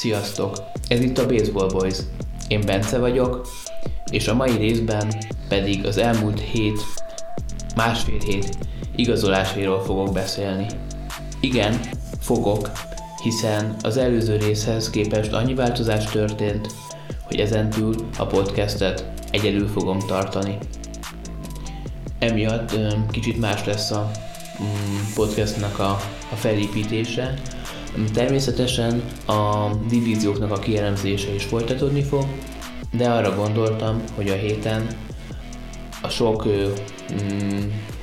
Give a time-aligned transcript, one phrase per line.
[0.00, 0.56] Sziasztok!
[0.88, 1.96] Ez itt a Baseball Boys.
[2.48, 3.48] Én Bence vagyok,
[4.10, 5.12] és a mai részben
[5.48, 6.80] pedig az elmúlt hét,
[7.76, 8.56] másfél hét
[8.96, 10.66] igazolásairól fogok beszélni.
[11.40, 11.80] Igen,
[12.20, 12.70] fogok,
[13.22, 16.72] hiszen az előző részhez képest annyi változás történt,
[17.24, 20.58] hogy ezentúl a podcastet egyedül fogom tartani.
[22.18, 22.78] Emiatt
[23.10, 24.10] kicsit más lesz a
[24.62, 25.90] mm, podcastnak a,
[26.30, 27.34] a felépítése,
[28.12, 32.24] Természetesen a divízióknak a kielemzése is folytatódni fog,
[32.92, 34.86] de arra gondoltam, hogy a héten
[36.02, 37.60] a sok mm,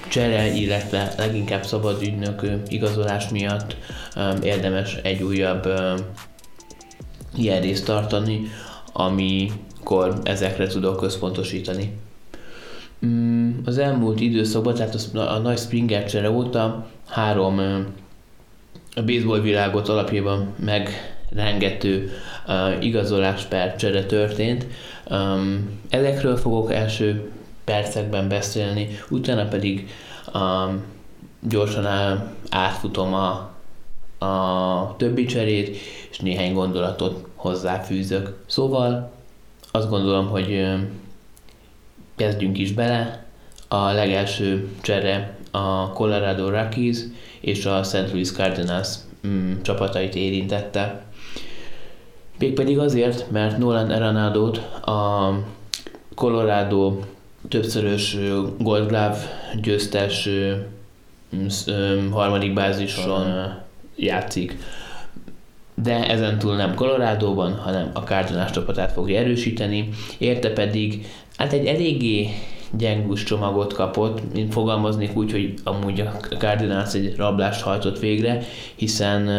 [0.07, 3.77] csere, illetve leginkább szabad ügynök igazolás miatt
[4.43, 5.67] érdemes egy újabb
[7.35, 8.41] ilyen részt tartani,
[8.93, 11.97] amikor ezekre tudok központosítani.
[13.05, 17.85] Mm, az elmúlt időszakban, tehát a nagy Springer csere óta három
[18.97, 22.11] a baseball világot alapjában megrengető
[22.47, 24.67] uh, igazolás per csere történt.
[25.09, 27.31] Um, ezekről fogok első
[27.63, 29.89] percekben beszélni, utána pedig
[30.33, 30.83] um,
[31.49, 31.85] gyorsan
[32.49, 33.51] átfutom a,
[34.25, 35.77] a többi cserét,
[36.09, 38.37] és néhány gondolatot hozzáfűzök.
[38.45, 39.11] Szóval
[39.71, 40.67] azt gondolom, hogy
[42.15, 43.25] kezdjünk is bele.
[43.67, 46.97] A legelső csere a Colorado Rockies,
[47.39, 48.11] és a St.
[48.11, 48.87] Louis Cardinals
[49.27, 51.01] mm, csapatait érintette.
[52.39, 55.31] Mégpedig azért, mert Nolan Arenado a
[56.15, 56.99] Colorado
[57.49, 58.17] többszörös
[58.57, 59.17] Gold Glove
[59.61, 60.29] győztes
[62.11, 63.53] harmadik bázison
[63.95, 64.57] játszik.
[65.83, 71.05] De ezen túl nem Colorado-ban, hanem a Cardinals csapatát fogja erősíteni, érte pedig
[71.37, 72.29] hát egy eléggé
[72.71, 78.41] gyengus csomagot kapott, mint fogalmaznék úgy, hogy amúgy a Cardinals egy rablást hajtott végre,
[78.75, 79.29] hiszen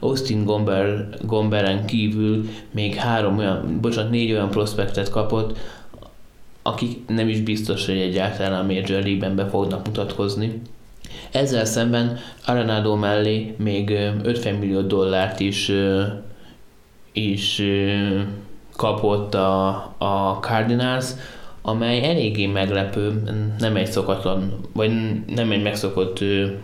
[0.00, 5.58] Austin Gomber, Gomberen kívül még három olyan, bocsánat, négy olyan prospektet kapott,
[6.62, 10.62] akik nem is biztos, hogy egyáltalán a Major League-ben be fognak mutatkozni.
[11.30, 13.90] Ezzel szemben Arenado mellé még
[14.22, 15.72] 50 millió dollárt is,
[17.12, 17.62] is
[18.76, 19.68] kapott a,
[19.98, 21.04] a Cardinals,
[21.62, 23.22] amely eléggé meglepő,
[23.58, 24.90] nem egy szokatlan, vagy
[25.26, 26.18] nem egy megszokott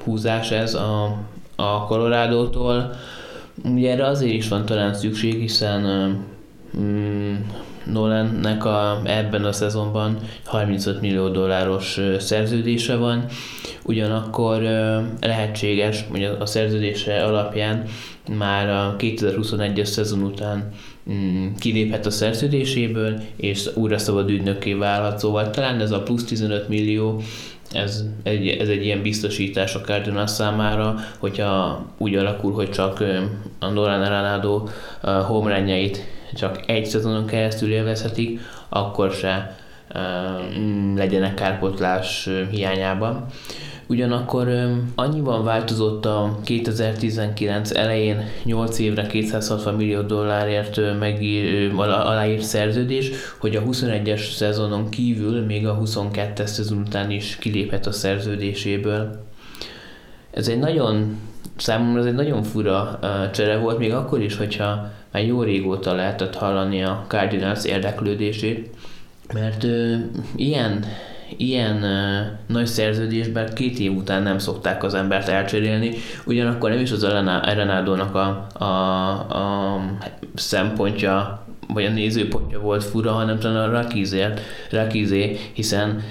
[0.04, 1.18] húzás ez a,
[1.56, 2.92] a Colorado-tól.
[3.64, 5.82] Ugye erre azért is van talán szükség, hiszen
[6.78, 7.34] mm,
[7.92, 13.24] Nolannek a, ebben a szezonban 35 millió dolláros szerződése van,
[13.84, 14.62] ugyanakkor
[15.20, 17.84] lehetséges, hogy a szerződése alapján
[18.36, 20.72] már a 2021-es szezon után
[21.58, 27.22] kiléphet a szerződéséből, és újra szabad ügynökké válhat, szóval talán ez a plusz 15 millió
[27.72, 33.04] ez egy, ez egy ilyen biztosítás a Cardinals számára, hogyha úgy alakul, hogy csak
[33.58, 34.68] a Nolan Arenado
[35.02, 35.64] home
[36.34, 39.56] csak egy szezonon keresztül élvezhetik, akkor se
[40.94, 43.26] legyenek kárpotlás hiányában.
[43.88, 44.48] Ugyanakkor
[44.94, 53.62] annyiban változott a 2019 elején 8 évre 260 millió dollárért megír, aláírt szerződés, hogy a
[53.62, 59.26] 21-es szezonon kívül még a 22-es szezon után is kiléphet a szerződéséből.
[60.30, 61.16] Ez egy nagyon,
[61.56, 62.98] számomra ez egy nagyon fura
[63.32, 68.70] csere volt, még akkor is, hogyha már jó régóta lehetett hallani a Cardinals érdeklődését,
[69.34, 69.94] mert ö,
[70.36, 70.84] ilyen
[71.36, 75.90] ilyen uh, nagy szerződésben két év után nem szokták az embert elcserélni,
[76.26, 78.64] ugyanakkor nem is az Arenádónak a, a,
[79.36, 79.80] a
[80.34, 84.40] szempontja, vagy a nézőpontja volt fura, hanem talán a Rakizért,
[84.70, 86.02] Rakizé, hiszen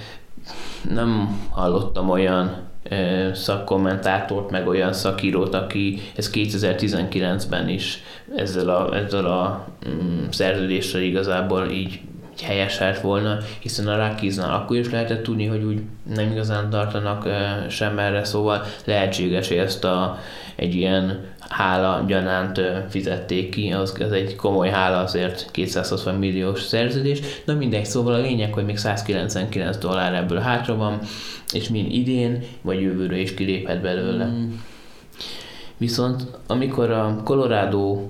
[0.93, 2.55] nem hallottam olyan
[2.91, 8.03] uh, szakkommentátort, meg olyan szakírót, aki ez 2019-ben is
[8.35, 11.99] ezzel a, ezzel a um, szerződéssel igazából így
[12.41, 15.81] helyes lett volna, hiszen a Rockiesnál akkor is lehetett tudni, hogy úgy
[16.15, 17.27] nem igazán tartanak
[17.69, 20.19] sem erre, szóval lehetséges, hogy ezt a,
[20.55, 27.19] egy ilyen hála gyanánt fizették ki, az, az egy komoly hála azért 260 milliós szerződés.
[27.45, 30.99] Na mindegy, szóval a lényeg, hogy még 199 dollár ebből hátra van,
[31.53, 34.25] és mind idén, vagy jövőre is kiléphet belőle.
[34.25, 34.51] Mm.
[35.77, 38.09] Viszont amikor a Colorado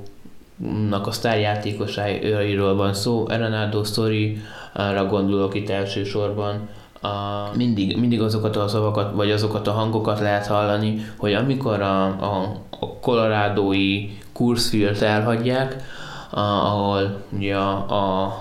[0.89, 6.69] nak a sztárjátékosairól van szó, Arenado Story-ra gondolok itt elsősorban,
[7.01, 7.07] a,
[7.55, 12.61] mindig, mindig azokat a szavakat, vagy azokat a hangokat lehet hallani, hogy amikor a, a,
[12.79, 15.83] a colorado-i Kurzfield elhagyják,
[16.29, 18.33] a, ahol ugye a, a,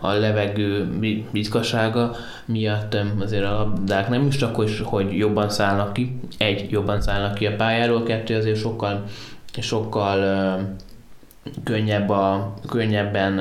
[0.00, 0.98] a levegő
[1.32, 7.00] ritkasága miatt azért a labdák nem is csak, hogy, hogy jobban szállnak ki, egy, jobban
[7.00, 9.04] szállnak ki a pályáról, kettő azért sokkal,
[9.60, 10.18] sokkal
[11.64, 13.38] könnyebb a, könnyebben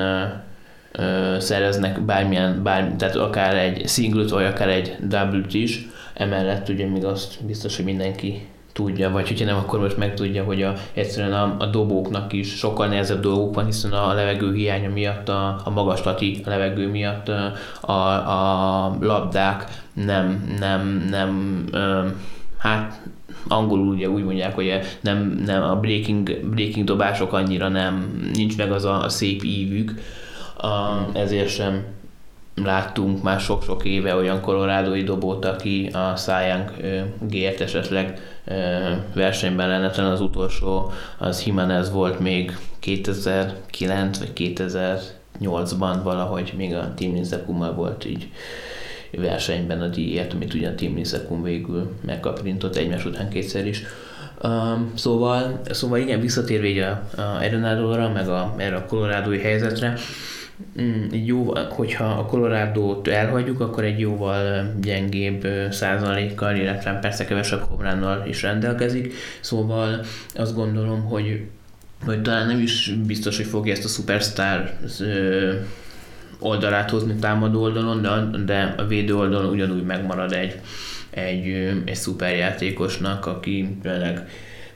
[0.92, 5.88] ö, szereznek bármilyen, bármi, tehát akár egy singlet, vagy akár egy double is.
[6.14, 10.62] Emellett ugye még azt biztos, hogy mindenki tudja, vagy hogyha nem, akkor most megtudja, hogy
[10.62, 15.30] a, egyszerűen a, a dobóknak is sokkal nehezebb dolgok van, hiszen a levegő hiánya miatt,
[15.30, 17.30] a, a magaslati levegő miatt
[17.82, 22.08] a, a labdák nem, nem, nem, ö,
[22.64, 23.02] hát
[23.48, 28.72] angolul ugye úgy mondják, hogy nem, nem a breaking, breaking dobások annyira nem, nincs meg
[28.72, 29.94] az a, szép ívük,
[30.58, 30.68] a,
[31.14, 31.84] ezért sem
[32.56, 36.72] láttunk már sok-sok éve olyan kolorádói dobót, aki a szájánk
[37.28, 38.20] gért esetleg
[39.14, 47.16] versenyben lenne, az utolsó az Jimenez volt még 2009 vagy 2008-ban valahogy még a Team
[47.76, 48.30] volt így
[49.18, 53.84] versenyben a díjért, amit ugyan Team Nizekum végül megkaprintott egymás után kétszer is.
[54.44, 59.98] Um, szóval, szóval igen, visszatérve így a, a meg a, erre a kolorádói helyzetre,
[60.82, 68.28] Mm, jó, hogyha a colorado elhagyjuk, akkor egy jóval gyengébb százalékkal, illetve persze kevesebb homránnal
[68.28, 70.00] is rendelkezik, szóval
[70.36, 71.42] azt gondolom, hogy,
[72.06, 74.74] hogy talán nem is biztos, hogy fogja ezt a superstar
[76.44, 80.60] oldalát hozni támadó oldalon, de, de a védő oldalon ugyanúgy megmarad egy,
[81.10, 81.48] egy,
[81.86, 84.30] egy szuperjátékosnak, aki tényleg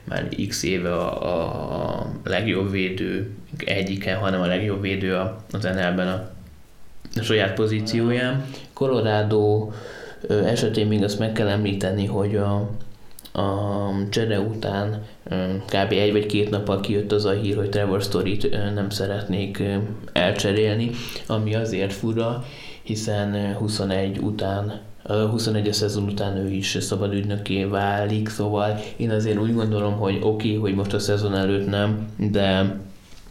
[0.04, 3.30] már x éve a, a, legjobb védő
[3.64, 5.14] egyike, hanem a legjobb védő
[5.52, 6.30] az NL-ben a,
[7.16, 8.44] a saját pozícióján.
[8.72, 9.70] Colorado
[10.28, 12.70] esetén még azt meg kell említeni, hogy a,
[13.38, 15.02] a csere után
[15.66, 15.92] kb.
[15.92, 19.62] egy vagy két nappal kijött az a hír, hogy Trevor Story-t nem szeretnék
[20.12, 20.90] elcserélni,
[21.26, 22.44] ami azért fura,
[22.82, 29.38] hiszen 21 után a 21 szezon után ő is szabad ügynöké válik, szóval én azért
[29.38, 32.76] úgy gondolom, hogy oké, okay, hogy most a szezon előtt nem, de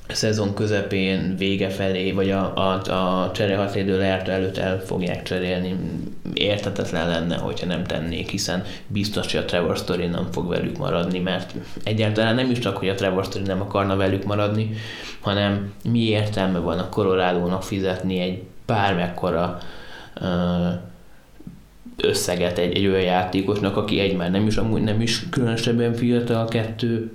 [0.07, 5.75] szezon közepén, vége felé, vagy a, a, a cserehatéridő lejárt előtt el fogják cserélni.
[6.33, 11.19] Értetetlen lenne, hogyha nem tennék, hiszen biztos, hogy a Trevor Story nem fog velük maradni,
[11.19, 11.53] mert
[11.83, 14.73] egyáltalán nem is csak, hogy a Trevor Story nem akarna velük maradni,
[15.19, 19.59] hanem mi értelme van a colorado fizetni egy bármekkora
[21.97, 26.47] összeget egy, egy olyan játékosnak, aki egy már nem is, amúgy nem is különösebben fiatal,
[26.47, 27.11] kettő,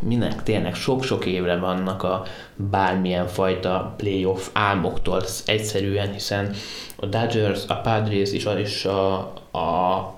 [0.00, 2.22] minek tényleg sok-sok évre vannak a
[2.56, 6.54] bármilyen fajta playoff álmoktól egyszerűen, hiszen
[6.96, 9.16] a Dodgers, a Padres is, és a,
[9.58, 10.14] a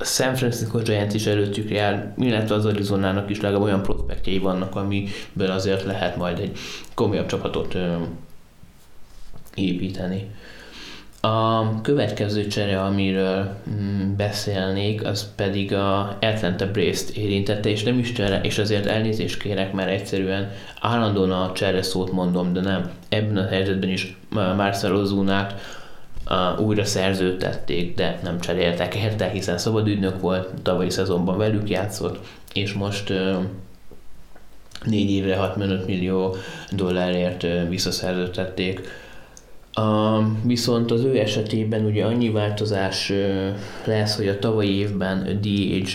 [0.00, 5.50] San Francisco Giants is előttük jár, illetve az Arizonának is legalább olyan prospektjei vannak, amiből
[5.50, 6.58] azért lehet majd egy
[6.94, 7.96] komolyabb csapatot ö,
[9.54, 10.30] építeni.
[11.24, 18.12] A következő csere, amiről mm, beszélnék, az pedig a Atlanta Brace-t érintette, és nem is
[18.12, 22.90] csere, és azért elnézést kérek, mert egyszerűen állandóan a csere szót mondom, de nem.
[23.08, 25.60] Ebben a helyzetben is Marcel Ozunát
[26.30, 32.26] uh, újra szerződtették, de nem cseréltek érte, hiszen szabad ügynök volt, tavalyi szezonban velük játszott,
[32.52, 33.36] és most uh,
[34.84, 36.36] négy évre 65 millió
[36.70, 38.80] dollárért visszaszerződtették
[39.72, 43.12] a, viszont az ő esetében ugye annyi változás
[43.84, 45.90] lesz, hogy a tavalyi évben DH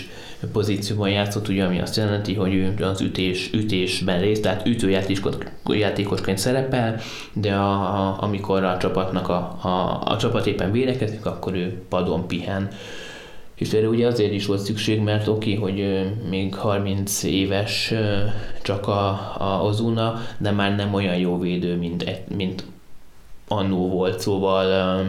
[0.52, 7.00] pozícióban játszott, ugye, ami azt jelenti, hogy ő az ütés, ütésben részt, tehát ütőjátékosként szerepel,
[7.32, 12.26] de a, a, amikor a csapatnak a, a, a csapat éppen védekezik, akkor ő padon
[12.26, 12.68] pihen.
[13.54, 17.94] És erre ugye azért is volt szükség, mert oké, okay, hogy még 30 éves
[18.62, 22.04] csak a, a Ozuna, de már nem olyan jó védő, mint,
[22.36, 22.64] mint
[23.48, 25.00] annó volt, szóval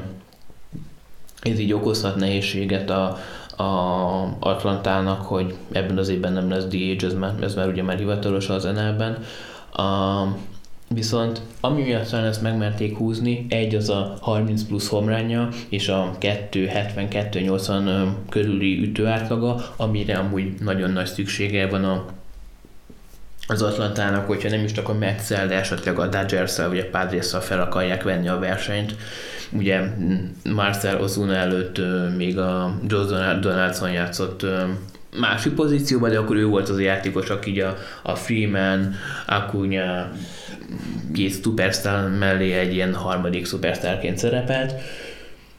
[1.41, 3.17] ez így okozhat nehézséget a,
[3.63, 7.98] a Atlantának, hogy ebben az évben nem lesz DH, ez már, ez már ugye már
[7.98, 9.24] hivatalos az NL-ben.
[9.74, 10.24] A,
[10.93, 16.17] viszont ami miatt talán ezt megmerték húzni, egy az a 30 plusz homránya, és a
[16.19, 22.05] 2-70-2-80 körüli ütőátlaga, amire amúgy nagyon nagy szüksége van a
[23.50, 27.36] az Atlantának, hogyha nem is csak a mets de esetleg a dodgers vagy a padres
[27.41, 28.96] fel akarják venni a versenyt.
[29.51, 29.82] Ugye
[30.53, 31.82] Marcel Ozuna előtt
[32.18, 34.46] még a Joe Donaldson játszott
[35.20, 38.96] másik pozícióban, de akkor ő volt az a játékos, aki a, a Freeman,
[39.27, 40.12] Acuna,
[41.13, 44.74] két superstar mellé egy ilyen harmadik superstarként szerepelt.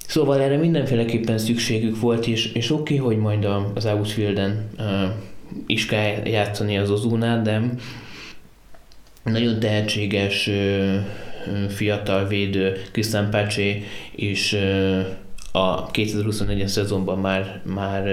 [0.07, 4.71] Szóval erre mindenféleképpen szükségük volt, és, és oké, okay, hogy majd az outfielden
[5.67, 7.63] is kell játszani az Ozunát, de
[9.25, 10.51] nagyon tehetséges
[11.69, 13.29] fiatal védő Christian
[14.15, 14.57] is
[15.53, 18.05] a 2021-es szezonban már, már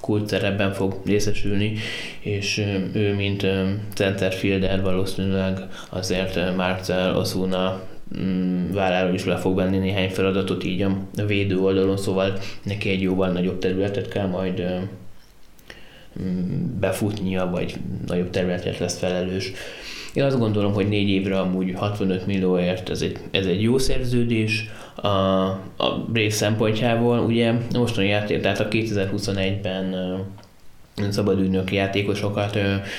[0.00, 1.72] kult szerepben fog részesülni,
[2.20, 3.46] és ő, mint
[3.94, 5.58] centerfielder valószínűleg
[5.90, 7.82] azért Marcel Osuna
[8.18, 13.02] mm, válláról is le fog venni néhány feladatot így a védő oldalon, szóval neki egy
[13.02, 14.62] jóval nagyobb területet kell majd
[16.80, 17.74] befutnia, vagy
[18.06, 19.52] nagyobb területet lesz felelős.
[20.12, 24.70] Én azt gondolom, hogy négy évre amúgy 65 millióért ez egy, ez egy jó szerződés
[24.94, 25.08] a,
[25.76, 27.18] a Brave szempontjából.
[27.18, 29.94] Ugye mostani játék, tehát a 2021-ben
[31.10, 32.58] szabadügynök játékosokat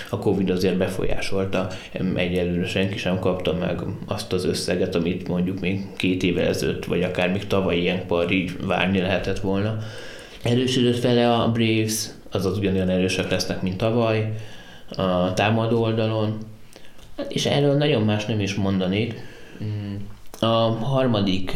[0.09, 1.67] a Covid azért befolyásolta.
[2.15, 7.03] Egyelőre senki sem kapta meg azt az összeget, amit mondjuk még két évvel ezelőtt, vagy
[7.03, 9.77] akár még tavaly ilyenkor így várni lehetett volna.
[10.43, 14.33] Erősödött fele a Braves, azaz ugyanolyan erősek lesznek, mint tavaly
[14.95, 16.38] a támadó oldalon,
[17.27, 19.21] és erről nagyon más nem is mondanék.
[19.63, 19.95] Mm.
[20.39, 20.55] A
[20.86, 21.55] harmadik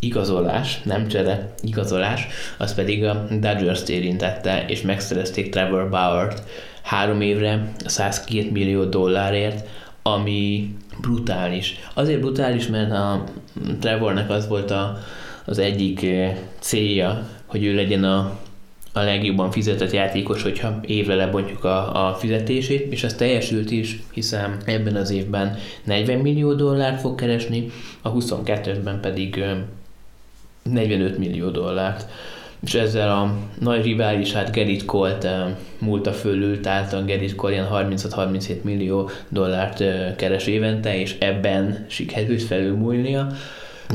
[0.00, 2.26] igazolás, nem csere, igazolás,
[2.58, 6.42] az pedig a Dodgers-t érintette, és megszerezték Trevor Bauer-t
[6.82, 9.68] három évre 102 millió dollárért,
[10.02, 11.78] ami brutális.
[11.94, 13.24] Azért brutális, mert a
[13.80, 14.98] Trevornek az volt a,
[15.44, 16.06] az egyik
[16.58, 18.38] célja, hogy ő legyen a
[18.92, 24.56] a legjobban fizetett játékos, hogyha évre lebontjuk a, a fizetését, és ez teljesült is, hiszen
[24.64, 27.70] ebben az évben 40 millió dollárt fog keresni,
[28.02, 29.44] a 22-esben pedig
[30.62, 32.10] 45 millió dollárt.
[32.64, 35.28] És ezzel a nagy riválisát Gerrit Colt
[35.78, 39.84] múlta fölül, tehát Gerrit Cole ilyen 36-37 millió dollárt
[40.16, 43.26] keres évente, és ebben sikerült felülmúlnia.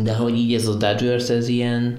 [0.03, 1.97] De hogy így ez a Dodgers, ez ilyen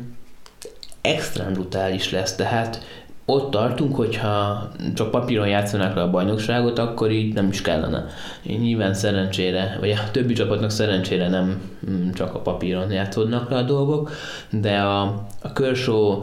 [1.01, 2.83] extra brutális lesz, tehát
[3.31, 8.07] ott tartunk, hogyha csak papíron játszanak le a bajnokságot, akkor így nem is kellene.
[8.43, 13.63] Nyilván szerencsére, vagy a többi csapatnak szerencsére nem mm, csak a papíron játszódnak le a
[13.63, 14.11] dolgok,
[14.51, 15.03] de a,
[15.43, 16.23] a Kershaw,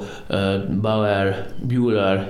[0.81, 2.27] Bauer, Bueller,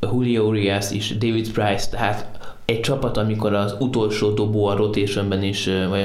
[0.00, 2.26] Julio Urias és David Price, tehát
[2.64, 6.04] egy csapat, amikor az utolsó dobó a rotationben is vagy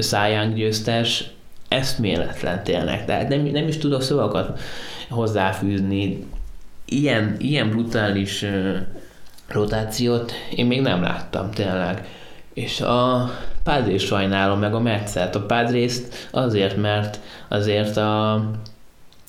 [0.00, 1.30] szájang győztes,
[1.68, 3.04] eszméletlen tényleg.
[3.04, 4.60] Tehát nem, nem is tudok szavakat
[5.08, 6.26] hozzáfűzni.
[6.84, 8.76] Ilyen, ilyen brutális uh,
[9.48, 12.06] rotációt én még nem láttam tényleg.
[12.54, 13.30] És a
[13.62, 15.34] Padres sajnálom meg a Metszert.
[15.34, 18.32] A Padrészt azért, mert azért a,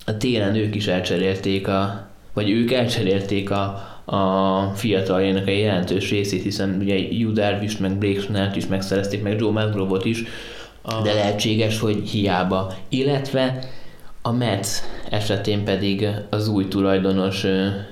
[0.06, 6.44] a télen ők is elcserélték a, vagy ők elcserélték a, a fiataljainak egy jelentős részét,
[6.44, 10.24] hiszen ugye Darvish, meg Blake Snell is megszerezték, meg Joe Musgrove-ot is,
[10.82, 11.02] Aha.
[11.02, 12.74] de lehetséges, hogy hiába.
[12.90, 13.60] Illetve
[14.22, 14.68] a Mets
[15.10, 17.46] esetén pedig az új tulajdonos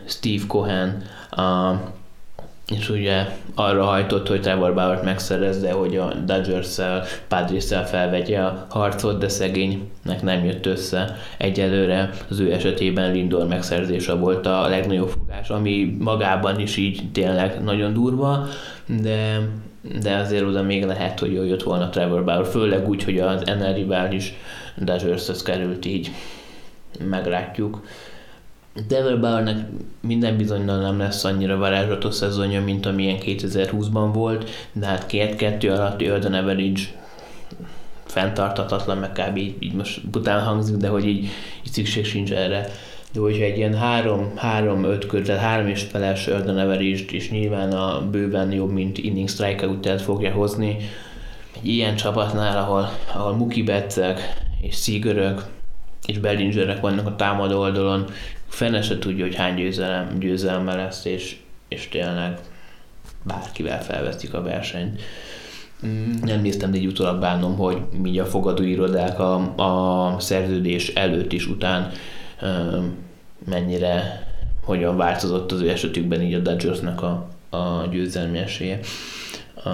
[0.06, 1.74] Steve Cohen a,
[2.76, 3.26] és ugye
[3.56, 10.22] arra hajtott, hogy Trevor Bauer megszerezze, hogy a Dodgers-szel, padres felvegye a harcot, de szegénynek
[10.22, 11.18] nem jött össze.
[11.38, 17.64] Egyelőre az ő esetében Lindor megszerzése volt a legnagyobb fogás, ami magában is így tényleg
[17.64, 18.48] nagyon durva,
[19.02, 19.40] de
[19.82, 23.42] de azért oda még lehet, hogy jól jött volna Trevor Bauer, főleg úgy, hogy az
[23.42, 24.34] NL rivális
[24.76, 26.12] dodgers került így,
[27.10, 27.86] meglátjuk.
[28.88, 29.58] Trevor Bauernek
[30.02, 36.02] minden bizonynal nem lesz annyira varázslatos szezonja, mint amilyen 2020-ban volt, de hát két-kettő alatt
[36.02, 36.82] Earden Average
[38.06, 39.38] fenntartatatlan, meg kb.
[39.38, 41.24] Így, így most bután hangzik, de hogy így,
[41.66, 42.70] így szükség sincs erre
[43.14, 48.52] de hogyha egy ilyen 3-5 kör, tehát 3 és feles average és nyilván a bőven
[48.52, 50.78] jobb, mint inning strike után fogja hozni,
[51.56, 54.20] egy ilyen csapatnál, ahol, ahol Muki Betzek
[54.62, 55.46] és Szígörök
[56.06, 58.06] és Bellingerek vannak a támadó oldalon,
[58.48, 61.38] fene se tudja, hogy hány győzelem, győzelme lesz, és,
[61.68, 62.40] és tényleg
[63.24, 65.02] bárkivel felveszik a versenyt.
[65.86, 71.34] Mm, nem néztem, de egy utólag bánom, hogy mi a fogadóirodák a, a szerződés előtt
[71.34, 71.92] és után
[73.46, 74.28] mennyire,
[74.64, 78.80] hogyan változott az ő esetükben így a Dodgersnek a, a győzelmi esélye.
[79.56, 79.70] A,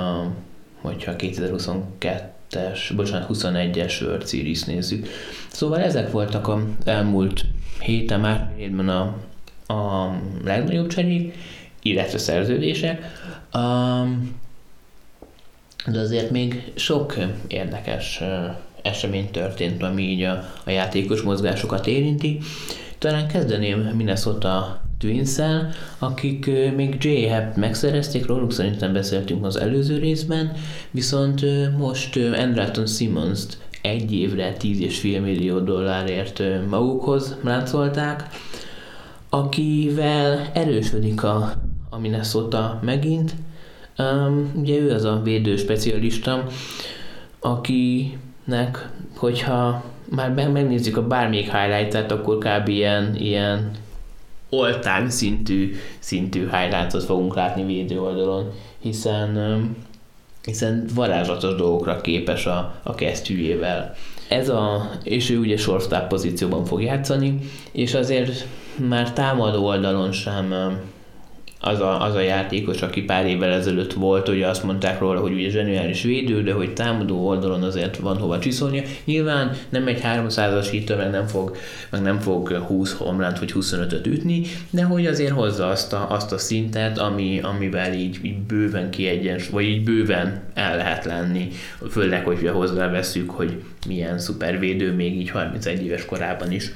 [0.81, 5.07] hogyha 2022-es, bocsánat, 21-es World Series nézzük.
[5.47, 7.45] Szóval ezek voltak a elmúlt
[7.79, 8.51] héten már
[8.87, 11.35] a, a legnagyobb cserék,
[11.81, 13.11] illetve szerződések.
[13.53, 14.41] Um,
[15.85, 17.15] de azért még sok
[17.47, 18.21] érdekes
[18.83, 22.39] esemény történt, ami így a, a játékos mozgásokat érinti.
[22.97, 25.37] Talán kezdeném Minnesota twins
[25.99, 27.27] akik még J.
[27.27, 30.51] Happ megszerezték, róluk szerintem beszéltünk az előző részben,
[30.91, 31.45] viszont
[31.77, 38.27] most Andreton Simmons-t egy évre 10,5 millió dollárért magukhoz láncolták,
[39.29, 41.53] akivel erősödik a,
[41.89, 43.33] a Minnesota megint.
[43.97, 46.45] Um, ugye ő az a védő specialista,
[47.39, 52.67] aki nek, hogyha már megnézzük a bármelyik highlight-et, akkor kb.
[52.67, 53.71] ilyen, ilyen
[54.49, 59.37] all-time szintű, szintű highlightot fogunk látni védő oldalon, hiszen
[60.45, 63.95] hiszen varázslatos dolgokra képes a, a kesztyűjével.
[64.27, 67.39] Ez a, és ő ugye shortstop pozícióban fog játszani,
[67.71, 68.47] és azért
[68.89, 70.53] már támadó oldalon sem
[71.65, 75.33] az a, az a játékos, aki pár évvel ezelőtt volt, ugye azt mondták róla, hogy
[75.33, 78.81] ugye zseniális védő, de hogy támadó oldalon azért van hova csiszolnia.
[79.03, 81.55] Nyilván nem egy 300-as hittől, meg nem fog,
[81.89, 86.31] meg nem fog 20 homlánt vagy 25-öt ütni, de hogy azért hozza azt a, azt
[86.31, 91.47] a szintet, ami, amivel így, így bőven kiegyens, vagy így bőven el lehet lenni,
[91.89, 96.71] főleg, hogy hozzáveszünk, hogy milyen szupervédő még így 31 éves korában is.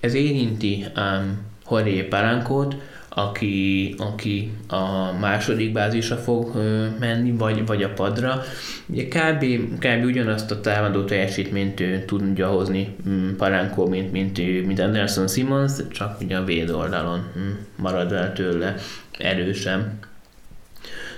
[0.00, 1.38] Ez érinti um,
[1.70, 2.76] Jorge Palankót,
[3.18, 6.54] aki, aki a második bázisra fog
[6.98, 8.42] menni, vagy, vagy a padra.
[8.86, 9.44] Ugye kb,
[9.78, 10.04] kb.
[10.04, 16.36] ugyanazt a támadó teljesítményt tudja hozni mm, Paránkó, mint, mint, mint Anderson Simmons, csak ugye
[16.36, 18.74] a véd oldalon mm, marad el tőle
[19.18, 19.98] erősen.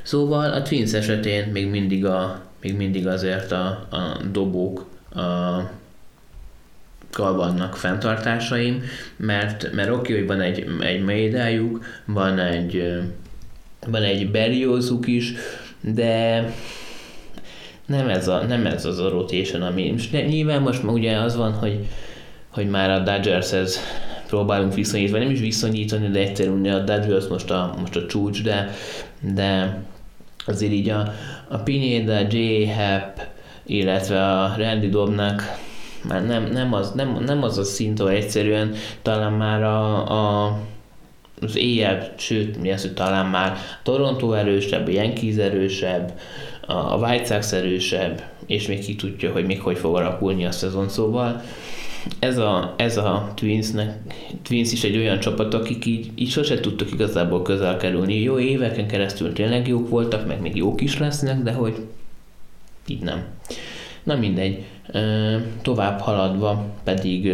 [0.02, 5.60] Szóval a Twins esetén még mindig, a, még mindig azért a, a dobók a
[7.22, 8.82] vannak fenntartásaim,
[9.16, 13.00] mert, mert oké, hogy van egy, egy médájuk, van egy,
[13.86, 15.32] van egy beriózuk is,
[15.80, 16.44] de
[17.86, 21.52] nem ez, a, nem ez az a rotation, ami most nyilván most ugye az van,
[21.52, 21.86] hogy,
[22.48, 23.80] hogy már a Dodgershez
[24.26, 28.70] próbálunk viszonyítani, nem is viszonyítani, de egyszerűen a Dodgers most a, most a csúcs, de,
[29.34, 29.78] de
[30.46, 31.12] azért így a,
[31.48, 32.64] a Pineda, J.
[32.64, 33.16] Happ,
[33.66, 35.42] illetve a Randy Dobnak
[36.02, 40.58] már nem, nem, az, nem, nem az a szint, ahol egyszerűen talán már a, a
[41.40, 46.20] az éjjel, sőt, mi az, hogy talán már Toronto erősebb, Yankees erősebb,
[46.66, 50.88] a White Sox erősebb, és még ki tudja, hogy még hogy fog alakulni a szezon,
[50.88, 51.42] szóval
[52.18, 53.98] ez a, ez a Twinsnek,
[54.42, 58.20] Twins is egy olyan csapat, akik így, így sose tudtak igazából közel kerülni.
[58.20, 61.86] Jó éveken keresztül tényleg jók voltak, meg még jók is lesznek, de hogy
[62.86, 63.24] így nem.
[64.02, 64.64] Na mindegy,
[65.62, 67.32] tovább haladva pedig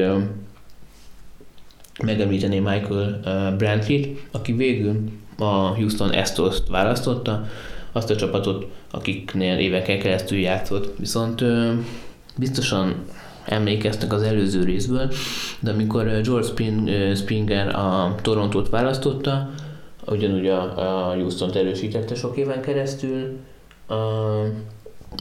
[2.02, 3.20] megemlíteni Michael
[3.56, 7.46] Brantley, aki végül a Houston Astros-t választotta,
[7.92, 10.98] azt a csapatot, akiknél évekkel keresztül játszott.
[10.98, 11.44] Viszont
[12.36, 13.04] biztosan
[13.44, 15.12] emlékeztek az előző részből,
[15.60, 19.50] de amikor George Springer a Torontót választotta,
[20.06, 23.38] ugyanúgy a, Houston-t erősítette sok éven keresztül,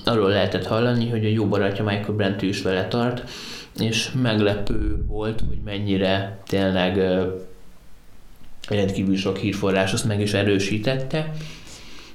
[0.05, 3.29] arról lehetett hallani, hogy a jó barátja Michael Brent is vele tart,
[3.79, 6.97] és meglepő volt, hogy mennyire tényleg
[8.69, 11.31] rendkívül sok hírforrás azt meg is erősítette.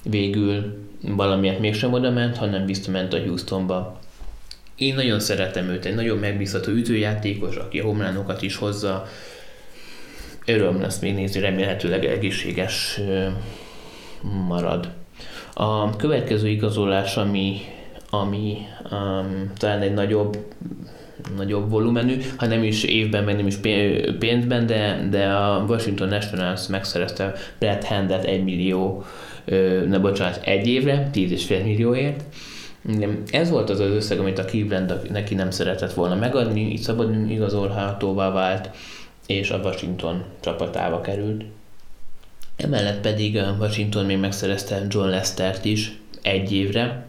[0.02, 4.00] Végül valamiért mégsem oda ment, hanem visszament a Houstonba.
[4.76, 9.06] Én nagyon szeretem őt, egy nagyon megbízható ütőjátékos, aki homlánokat is hozza.
[10.46, 13.00] Öröm lesz még nézni, remélhetőleg egészséges
[14.48, 14.97] marad.
[15.60, 17.60] A következő igazolás, ami,
[18.10, 18.56] ami
[18.90, 20.38] um, talán egy nagyobb
[21.36, 23.56] nagyobb volumenű, ha nem is évben, meg nem is
[24.18, 29.04] pénzben, de, de a Washington Nationals megszerezte Brad Handet egy millió,
[29.86, 32.24] ne bocsánat, egy évre, 10,5 millióért.
[33.30, 37.30] Ez volt az az összeg, amit a Cleveland neki nem szeretett volna megadni, így szabadon
[37.30, 38.70] igazolhatóvá vált,
[39.26, 41.44] és a Washington csapatába került.
[42.58, 47.06] Emellett pedig Washington még megszerezte John Lester-t is egy évre.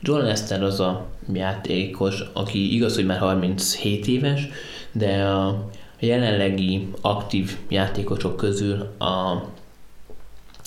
[0.00, 4.48] John Lester az a játékos, aki igaz, hogy már 37 éves,
[4.92, 9.44] de a jelenlegi aktív játékosok közül a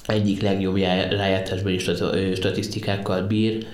[0.06, 0.76] egyik legjobb
[1.10, 1.80] rájátszásbeli
[2.36, 3.66] statisztikákkal bír,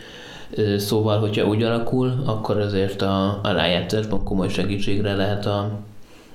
[0.78, 5.60] Szóval, hogyha úgy alakul, akkor azért a, a rájátszásban komoly segítségre lehet a,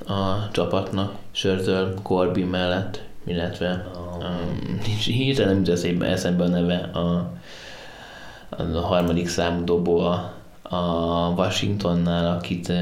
[0.07, 3.87] a csapatnak Sörzöl, Corby mellett illetve
[4.19, 7.33] um, nincs hirtelen nem jut eszembe a neve a,
[8.51, 12.73] a harmadik számú dobó a, a Washingtonnál, akit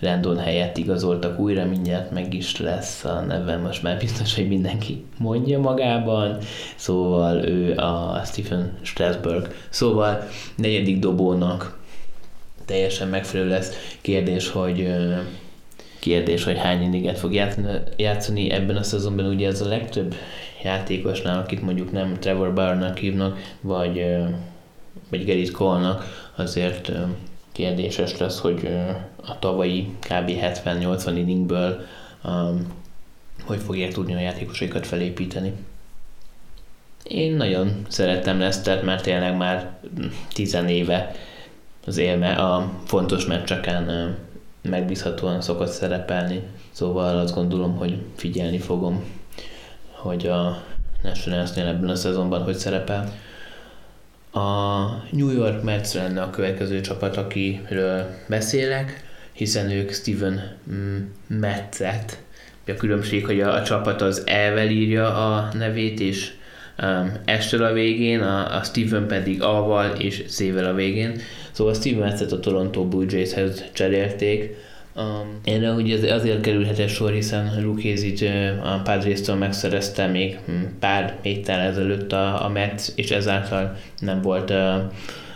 [0.00, 5.04] Rendon helyett igazoltak újra, mindjárt meg is lesz a neve, most már biztos, hogy mindenki
[5.18, 6.38] mondja magában,
[6.76, 9.54] szóval ő a Stephen Strasberg.
[9.68, 11.78] Szóval negyedik dobónak
[12.64, 13.96] teljesen megfelelő lesz.
[14.00, 14.88] Kérdés, hogy
[16.06, 17.34] kérdés, hogy hány inninget fog
[17.96, 19.26] játszani ebben a szezonban.
[19.26, 20.14] Ugye ez a legtöbb
[20.62, 24.06] játékosnál, akit mondjuk nem Trevor Bauernak hívnak, vagy,
[25.10, 26.92] vagy Gerrit Cole-nak, azért
[27.52, 28.68] kérdéses lesz, hogy
[29.26, 30.30] a tavalyi kb.
[30.30, 31.80] 70-80 inningből
[32.24, 32.66] um,
[33.44, 35.52] hogy fogják tudni a játékosaikat felépíteni.
[37.02, 39.78] Én nagyon szerettem Lesztert, mert tényleg már
[40.32, 41.14] 10 éve
[41.86, 44.16] az élme a fontos meccseken
[44.68, 49.04] megbízhatóan szokott szerepelni, szóval azt gondolom, hogy figyelni fogom,
[49.90, 50.62] hogy a
[51.02, 53.12] Nationalsnél ebben a szezonban hogy szerepel.
[54.32, 60.56] A New York Mets lenne a következő csapat, akiről beszélek, hiszen ők Steven
[61.26, 62.24] Metzet,
[62.66, 66.32] a különbség, hogy a, a csapat az elvel írja a nevét, és
[66.82, 71.20] um, estől a végén, a, a Steven pedig A-val és Z-vel a végén.
[71.56, 74.54] Szóval Steven Metzet a Toronto Blue Jays-hez cserélték,
[74.98, 78.24] Um, erre ugye azért kerülhetett sor, hiszen Rukézit
[78.62, 84.50] a padres megszerezte még hm, pár héttel ezelőtt a, a Mets, és ezáltal nem volt
[84.50, 84.90] a,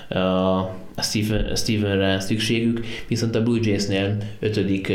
[0.08, 0.58] a,
[0.94, 4.92] a Steven, Stevenre szükségük, viszont a Blue Jays-nél ötödik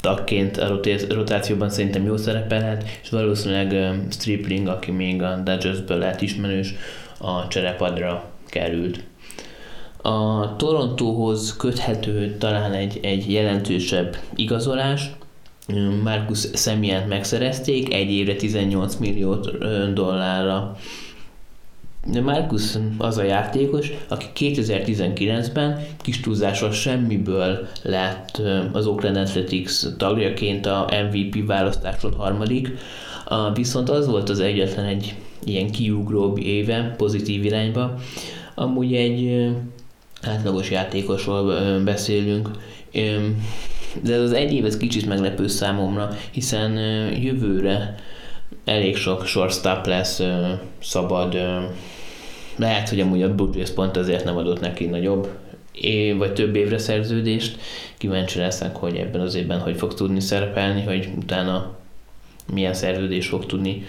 [0.00, 6.74] tagként a rotációban szerintem jó szerepelhet, és valószínűleg Stripling, aki még a Dodgersből lehet ismerős,
[7.18, 9.00] a cserepadra került.
[10.06, 15.10] A Torontóhoz köthető talán egy, egy jelentősebb igazolás,
[16.02, 19.34] Marcus Semient megszerezték egy évre 18 millió
[19.94, 20.76] dollárra.
[22.22, 28.42] Marcus az a játékos, aki 2019-ben kis túlzással semmiből lett
[28.72, 32.70] az Oakland Athletics tagjaként a MVP választáson harmadik,
[33.54, 35.14] viszont az volt az egyetlen egy
[35.44, 37.94] ilyen kiugróbb éve pozitív irányba.
[38.54, 39.48] Amúgy egy
[40.22, 42.50] átlagos játékosról beszélünk,
[44.02, 46.72] de ez az egy év ez kicsit meglepő számomra, hiszen
[47.10, 47.94] jövőre
[48.64, 50.22] elég sok shortstop lesz
[50.82, 51.36] szabad.
[52.56, 55.28] Lehet, hogy amúgy a Blue pont ezért nem adott neki nagyobb
[55.72, 57.58] év, vagy több évre szerződést.
[57.98, 61.74] Kíváncsi leszek, hogy ebben az évben hogy fog tudni szerepelni, hogy utána
[62.52, 63.84] milyen szerződés fog tudni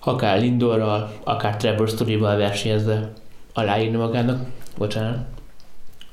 [0.00, 3.12] akár Lindorral, akár Trevor Story-val versenyezve
[3.52, 4.46] aláírni magának
[4.78, 5.26] bocsánat.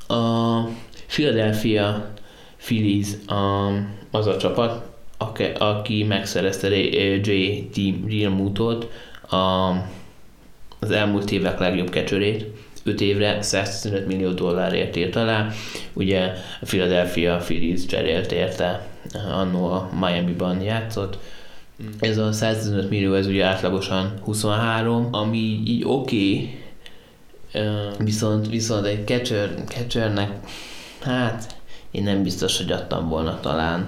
[0.08, 0.62] A
[1.08, 2.12] Philadelphia
[2.58, 3.68] Phillies a,
[4.12, 4.86] az a csapat,
[5.18, 7.78] aki, aki megszerezte J.T.
[8.10, 8.90] Realmutot,
[9.30, 9.70] a,
[10.80, 12.46] az elmúlt évek legjobb kecsörét,
[12.84, 15.50] 5 évre 115 millió dollárért írt alá.
[15.94, 18.88] Ugye a Philadelphia Phillies cserélt érte,
[19.32, 21.18] annó a Miami-ban játszott.
[22.00, 26.63] Ez a 115 millió, ez ugye átlagosan 23, ami így oké, okay,
[27.98, 30.32] Viszont, viszont egy catcher, catchernek,
[31.02, 31.56] hát
[31.92, 33.88] én nem biztos, hogy adtam volna talán.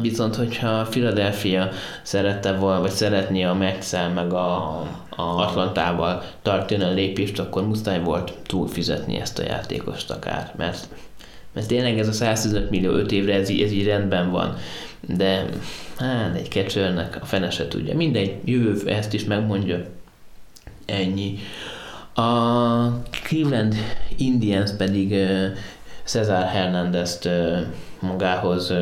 [0.00, 1.68] Viszont, hogyha Philadelphia
[2.02, 8.00] szerette volna, vagy szeretné a Metszel, meg a, a Atlantával tartani a lépést, akkor muszáj
[8.00, 10.88] volt túlfizetni ezt a játékost akár, mert,
[11.52, 14.56] mert tényleg ez a 115 millió 5 évre, ez, ez így rendben van,
[15.00, 15.44] de
[15.98, 17.96] hát egy catchernek a fene se tudja.
[17.96, 19.84] Mindegy, jövő ezt is megmondja.
[20.86, 21.38] Ennyi.
[22.16, 23.74] A Cleveland
[24.16, 25.14] Indians pedig
[26.04, 27.58] Cesar Hernandez-t uh,
[28.00, 28.72] magához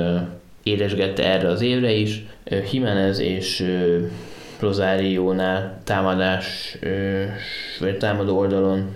[0.63, 2.27] éresgette erre az évre is.
[2.73, 3.65] Jimenez és
[4.59, 6.79] Rosario-nál támadás,
[7.81, 8.95] vagy támadó oldalon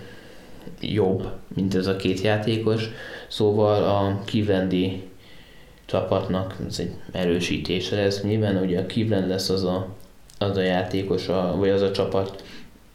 [0.81, 2.89] jobb, mint ez a két játékos,
[3.27, 5.03] szóval a Clevelandi
[5.85, 8.23] csapatnak ez egy erősítése lesz.
[8.23, 9.87] Nyilván ugye a Cleveland lesz az a,
[10.37, 12.43] az a játékos, a, vagy az a csapat,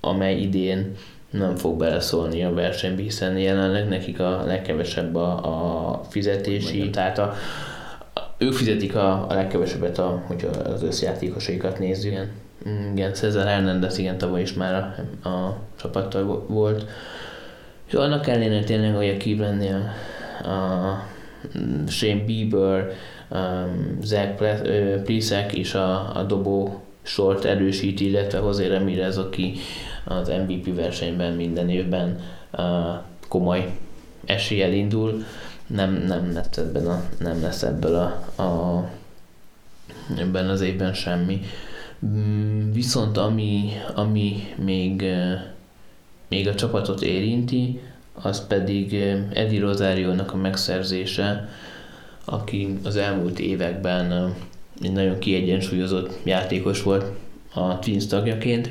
[0.01, 0.97] amely idén
[1.39, 7.35] nem fog beleszólni a versenybe, hiszen jelenleg nekik a legkevesebb a, a fizetési, tehát a,
[8.15, 12.13] a, ők fizetik a, a legkevesebbet, a, hogyha az összjátékosaikat nézzük.
[12.13, 12.31] Igen,
[12.93, 16.85] igen Cezar Hernández igen tavaly is már a, a csapattal volt.
[17.87, 19.93] És annak ellenére tényleg, hogy a Clevelandnél
[20.43, 21.13] a
[21.89, 22.93] Shane Bieber,
[23.31, 24.63] um, Zach
[25.05, 29.55] Pliszek és a, a dobó sort erősíti, illetve José Ramirez, aki
[30.05, 32.21] az MVP versenyben minden évben
[33.29, 33.79] komoly
[34.25, 35.25] eséllyel indul,
[35.67, 38.89] nem, nem, lesz ebben a, nem lesz ebből a, a
[40.19, 41.41] ebben az évben semmi.
[42.07, 45.05] Mm, viszont ami, ami még,
[46.29, 47.81] még a csapatot érinti,
[48.13, 48.95] az pedig
[49.33, 51.49] Eddie Rosario-nak a megszerzése,
[52.25, 54.35] aki az elmúlt években
[54.83, 57.05] egy nagyon kiegyensúlyozott játékos volt
[57.55, 58.71] a Twins tagjaként,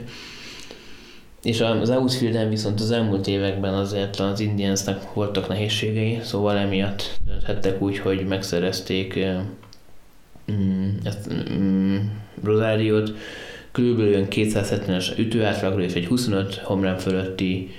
[1.43, 7.81] és az outfielden viszont az elmúlt években azért az Indiansnak voltak nehézségei, szóval emiatt dönthettek
[7.81, 9.25] úgy, hogy megszerezték
[10.51, 11.97] mm, ezt, mm,
[12.43, 13.13] Rosáriót,
[13.71, 17.71] körülbelül 270-es ütőátlagra és egy 25 homrán fölötti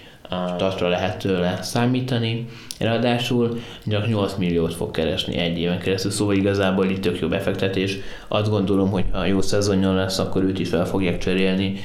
[0.57, 2.47] tartra lehet tőle számítani,
[2.79, 7.99] ráadásul csak 8 milliót fog keresni egy éven keresztül, szóval igazából itt tök jó befektetés.
[8.29, 11.81] Azt gondolom, hogy ha jó szezonja lesz, akkor őt is fel fogják cserélni,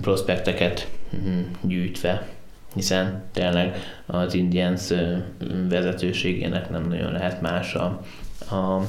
[0.00, 0.88] prospekteket
[1.60, 2.28] gyűjtve.
[2.74, 4.92] hiszen tényleg az Indians
[5.68, 8.02] vezetőségének nem nagyon lehet más a,
[8.54, 8.86] a,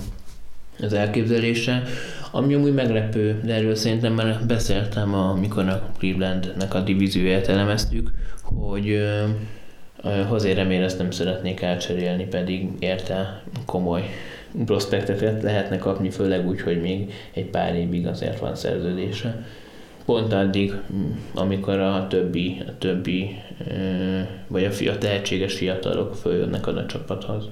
[0.80, 1.84] az elképzelése.
[2.32, 8.12] Ami amúgy meglepő, de erről szerintem már beszéltem, amikor a Clevelandnek a divízióját elemeztük,
[8.44, 9.04] hogy
[10.28, 14.10] Hozé remélem ezt nem szeretnék elcserélni, pedig érte komoly
[14.66, 19.46] prospekteket lehetne kapni, főleg úgy, hogy még egy pár évig azért van szerződése.
[20.06, 20.74] Pont addig,
[21.34, 23.36] amikor a többi, a többi
[24.48, 27.44] vagy a, fia, tehetséges fiatalok följönnek a csapathoz.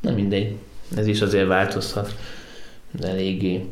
[0.00, 0.56] Na mindegy,
[0.96, 2.14] ez is azért változhat,
[2.90, 3.66] de eléggé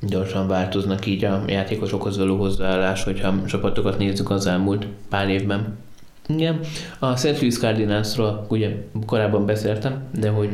[0.00, 5.78] gyorsan változnak így a játékosokhoz való hozzáállás, hogyha csapatokat nézzük az elmúlt pár évben.
[6.26, 6.60] Igen,
[6.98, 7.40] a St.
[7.40, 10.50] Louis Cardinalsról ugye korábban beszéltem, de hogy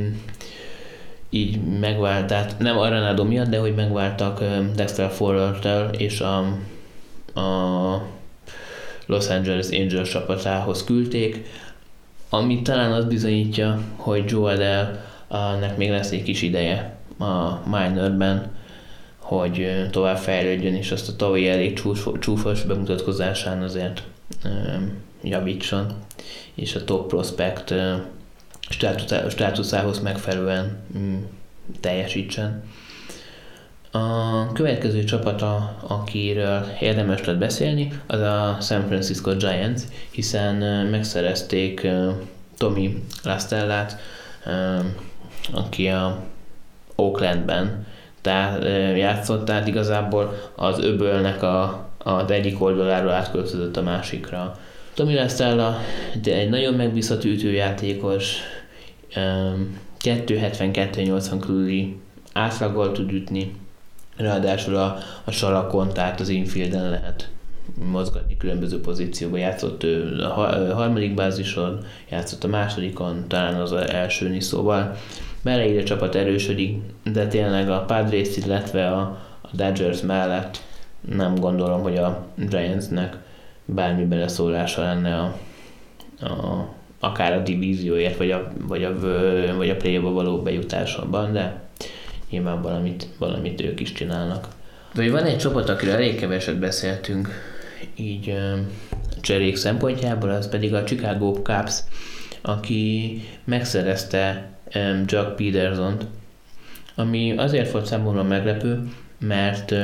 [1.31, 6.39] így megvált, tehát nem Arenado miatt, de hogy megváltak Dexter Forrell és a,
[7.41, 8.03] a
[9.07, 11.49] Los Angeles Angels csapatához küldték,
[12.29, 18.51] ami talán az bizonyítja, hogy Joe Adele-nek még lesz egy kis ideje a minorben,
[19.19, 21.81] hogy tovább fejlődjön, és azt a tavalyi elég
[22.21, 24.03] csúfos bemutatkozásán azért
[25.23, 25.87] javítson,
[26.55, 27.75] és a top prospect
[29.29, 31.17] státuszához megfelelően mm,
[31.81, 32.63] teljesítsen.
[33.91, 40.55] A következő csapata, akiről érdemes lett beszélni, az a San Francisco Giants, hiszen
[40.87, 41.87] megszerezték
[42.59, 43.99] Tommy Lastellát,
[45.53, 46.25] aki a
[46.95, 47.87] Oaklandben
[48.97, 54.59] játszott, tehát igazából az öbölnek a, az egyik oldaláról átköltözött a másikra.
[54.95, 55.81] Tommy Lastella
[56.25, 58.37] egy nagyon megbízható ütőjátékos,
[59.17, 61.97] 270-280 körüli
[62.33, 63.55] átlaggal tud ütni,
[64.17, 67.31] ráadásul a, a salakon, tehát az infielden lehet
[67.91, 69.39] mozgatni különböző pozícióban.
[69.39, 70.33] Játszott ő a
[70.75, 74.97] harmadik bázison, játszott a másodikon, talán az elsőn is, szóval
[75.43, 76.79] beleír a csapat erősödik,
[77.13, 79.01] de tényleg a Padres, illetve a,
[79.41, 80.63] a Dodgers mellett
[81.01, 83.17] nem gondolom, hogy a Giantsnek
[83.65, 85.37] bármi beleszólása lenne a,
[86.21, 88.99] a, akár a divízióért, vagy a, vagy a,
[89.57, 91.61] vagy a play való bejutásban, de
[92.31, 94.49] nyilván valamit, valamit ők is csinálnak.
[94.95, 97.29] De van egy csapat, akiről elég keveset beszéltünk,
[97.95, 98.35] így
[99.21, 101.83] cserék szempontjából, az pedig a Chicago Cubs,
[102.43, 104.51] aki megszerezte
[105.07, 106.07] Jack Peterson-t,
[106.95, 109.75] ami azért volt számomra meglepő, mert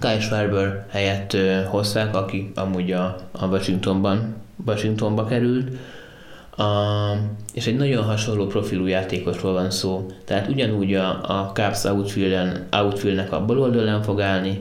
[0.00, 1.36] Guy Schwarber helyett
[1.68, 4.34] hozzák, aki amúgy a, a Washingtonban,
[4.66, 5.76] Washingtonba került,
[6.56, 6.64] a,
[7.54, 10.06] és egy nagyon hasonló profilú játékosról van szó.
[10.24, 14.60] Tehát ugyanúgy a, a Cubs outfield outfieldnek a bal oldalán fog állni,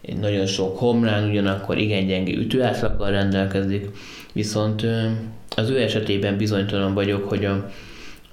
[0.00, 3.90] egy nagyon sok homlán, ugyanakkor igen gyenge ütőátlaggal rendelkezik,
[4.32, 4.86] viszont
[5.56, 7.70] az ő esetében bizonytalan vagyok, hogy a,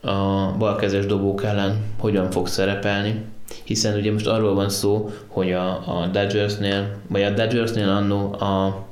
[0.09, 3.21] a balkezes dobók ellen hogyan fog szerepelni.
[3.63, 8.85] Hiszen ugye most arról van szó, hogy a, a Dodgersnél, vagy a Dodgersnél annó a,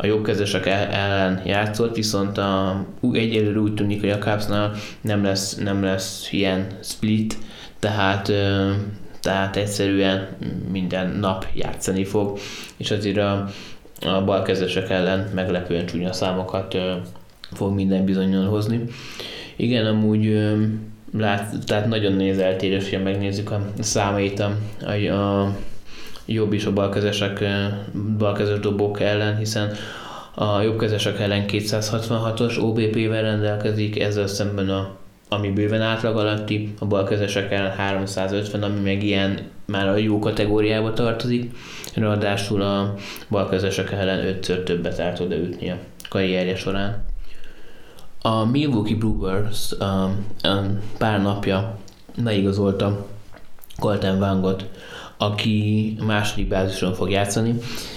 [0.00, 5.82] a jobbkezesek ellen játszott, viszont a, egyelőre úgy tűnik, hogy a Cubsnál nem lesz, nem
[5.82, 7.36] lesz ilyen split,
[7.78, 8.32] tehát
[9.20, 10.28] tehát egyszerűen
[10.70, 12.38] minden nap játszani fog,
[12.76, 13.48] és azért a,
[14.06, 16.76] a balkezesek ellen meglepően csúnya számokat
[17.52, 18.84] fog minden bizonyon hozni.
[19.56, 20.48] Igen, amúgy
[21.12, 25.54] lát, tehát nagyon néz eltérés, ha megnézzük a számait a, a, a
[26.28, 27.44] jobb is a balkezesek,
[28.18, 29.72] balkezes dobók ellen, hiszen
[30.34, 34.96] a jobbkezesek ellen 266-os OBP-vel rendelkezik, ezzel szemben a
[35.28, 40.92] ami bőven átlag alatti, a balkezesek ellen 350, ami meg ilyen már a jó kategóriába
[40.92, 41.56] tartozik,
[41.94, 42.94] ráadásul a
[43.28, 47.04] balkezesek ellen ötször többet át tud ütni a karrierje során.
[48.22, 51.78] A Milwaukee Brewers um, um, pár napja
[52.24, 53.06] leigazolta
[53.78, 54.64] Colton Wangot,
[55.18, 57.54] aki második bázison fog játszani.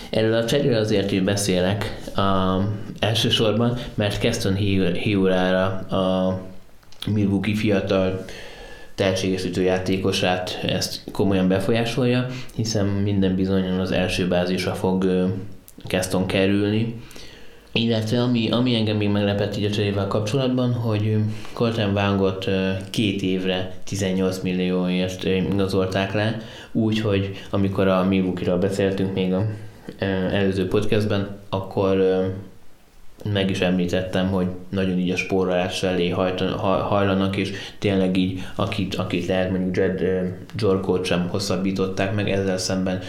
[0.09, 4.55] Erről a cseréről azért beszélek um, elsősorban, mert Keston
[4.93, 6.39] Hiurára a
[7.07, 8.25] Milwaukee fiatal
[8.95, 15.27] tehetséges ütőjátékosát ezt komolyan befolyásolja, hiszen minden bizonyan az első bázisra fog
[15.87, 17.01] Keston kerülni
[17.73, 21.17] illetve ami, ami engem még meglepett így a cserével kapcsolatban, hogy
[21.53, 22.49] Colton Wangot
[22.89, 29.45] két évre 18 millióért igazolták le, úgyhogy amikor a Milwaukee-ról beszéltünk még a
[30.31, 32.23] előző podcastben, akkor
[33.33, 36.09] meg is említettem, hogy nagyon így a spórolás felé
[36.59, 40.01] hajlanak, és tényleg így, akit, akit lehet mondjuk Jed
[40.57, 42.99] Jorkot sem hosszabbították meg, ezzel szemben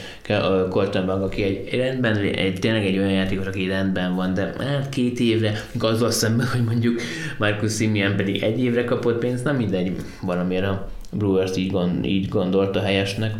[0.71, 5.21] Kortenbag, aki egy rendben, egy, tényleg egy olyan játékos, aki rendben van, de hát két
[5.21, 7.01] évre, azzal szemben, hogy mondjuk
[7.39, 12.29] Marcus Simeon pedig egy évre kapott pénzt, nem mindegy, valamiért a Brewers így, gond, így
[12.29, 13.35] gondolta helyesnek.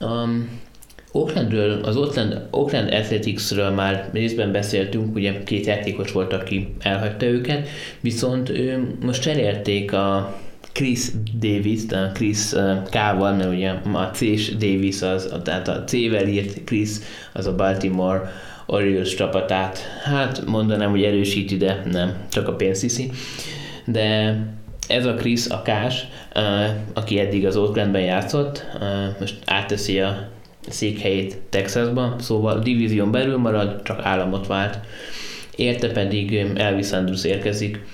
[0.00, 0.60] Um,
[1.12, 7.68] Oaklandről, az Oakland, Oakland Athleticsről már részben beszéltünk, ugye két játékos volt, aki elhagyta őket,
[8.00, 10.38] viszont ő, most cserélték a
[10.72, 11.00] Chris
[11.38, 12.48] Davis, a Chris
[12.90, 16.90] K-val, mert ugye a C-s Davis az, tehát a C-vel írt Chris,
[17.32, 18.32] az a Baltimore
[18.66, 23.10] Orioles csapatát, hát mondanám, hogy erősíti, de nem, csak a pénzt hiszi.
[23.84, 24.36] De
[24.88, 26.06] ez a Chris, a Kás,
[26.92, 28.66] aki eddig az Oaklandben játszott,
[29.20, 30.28] most átteszi a
[30.68, 34.78] székhelyét Texasban, szóval divízión belül marad, csak államot vált.
[35.56, 37.84] Érte pedig Elvis Andrews érkezik,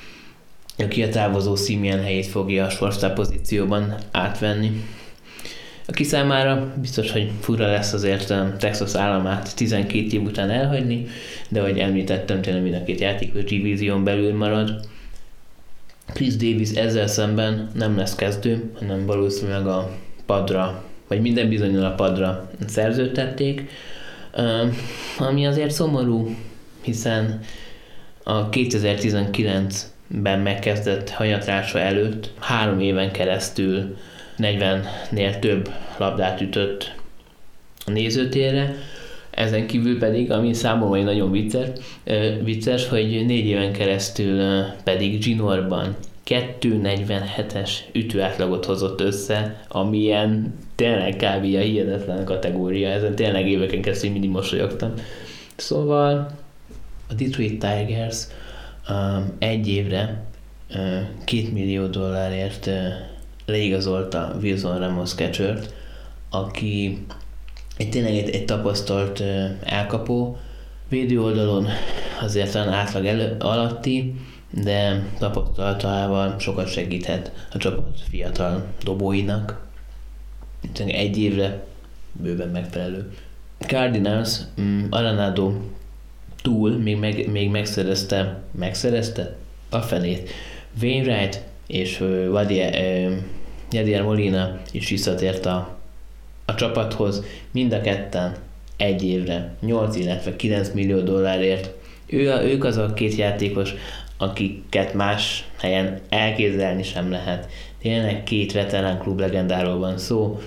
[0.79, 4.85] aki a távozó Simeon helyét fogja a shortstop pozícióban átvenni.
[5.87, 11.07] Aki számára biztos, hogy fura lesz azért Texas államát 12 év után elhagyni,
[11.49, 14.81] de ahogy említettem, tényleg mind a két játékos divízión belül marad.
[16.13, 19.91] Chris Davis ezzel szemben nem lesz kezdő, hanem valószínűleg a
[20.27, 23.71] padra vagy minden bizonyal a padra szerződtették,
[25.19, 26.37] ami azért szomorú,
[26.83, 27.41] hiszen
[28.23, 33.97] a 2019-ben megkezdett hanyatrása előtt három éven keresztül
[34.39, 36.95] 40-nél több labdát ütött
[37.87, 38.75] a nézőtérre,
[39.31, 41.69] ezen kívül pedig, ami számomra nagyon vicces,
[42.43, 51.45] vicces, hogy négy éven keresztül pedig Ginorban 247-es ütőátlagot hozott össze, amilyen tényleg kb.
[51.55, 54.93] a hihetetlen kategória, ezen tényleg éveken keresztül mindig mosolyogtam.
[55.57, 56.31] Szóval
[57.09, 58.27] a Detroit Tigers
[58.89, 60.23] um, egy évre
[60.71, 62.75] uh, két millió dollárért uh,
[63.47, 65.59] leigazolta Wilson Ramos catcher
[66.31, 67.05] aki
[67.77, 70.39] egy tényleg egy, egy tapasztalt uh, elkapó,
[70.89, 71.67] védő oldalon
[72.21, 74.15] azért talán átlag elő, alatti,
[74.51, 79.68] de tapasztalatával sokat segíthet a csapat fiatal dobóinak.
[80.87, 81.65] Egy évre
[82.13, 83.13] bőven megfelelő.
[83.59, 85.53] Cardinals um, Arenado
[86.43, 89.37] túl még, meg, még megszerezte, megszerezte
[89.71, 90.31] a fenét.
[90.83, 93.11] Wainwright és uh, Vadier,
[93.73, 95.77] uh, Molina is visszatért a,
[96.45, 98.37] a csapathoz, mind a ketten
[98.77, 101.71] egy évre 8, illetve 9 millió dollárért.
[102.07, 103.75] Ő a, ők az a két játékos,
[104.17, 107.49] akiket más helyen elképzelni sem lehet.
[107.89, 110.41] Tényleg két veterán klub legendáról van szó,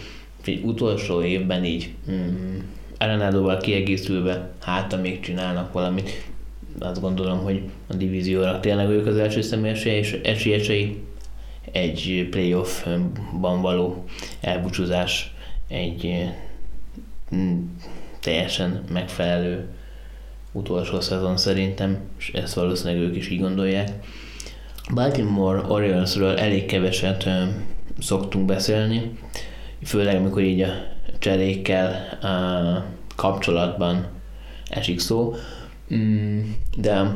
[0.46, 2.58] egy utolsó évben így mm,
[2.98, 6.26] Arenádóval kiegészülve, hát még csinálnak valamit.
[6.80, 9.86] Azt gondolom, hogy a divízióra tényleg ők az első személyes
[10.24, 10.98] esélyesei
[11.72, 14.06] egy playoffban való
[14.42, 15.34] elbúcsúzás,
[15.68, 16.30] egy
[17.36, 17.60] mm,
[18.20, 19.68] teljesen megfelelő
[20.52, 23.90] utolsó szezon szerintem, és ezt valószínűleg ők is így gondolják.
[24.94, 27.30] Baltimore Oriolesről elég keveset
[28.00, 29.12] szoktunk beszélni,
[29.84, 30.70] főleg amikor így a
[31.20, 32.78] cserékkel ö,
[33.16, 34.08] kapcsolatban
[34.70, 35.34] esik szó,
[35.94, 36.42] mm,
[36.78, 37.16] de